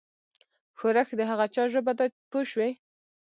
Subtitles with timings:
[0.79, 2.69] ښورښ د هغه چا ژبه ده پوه شوې!.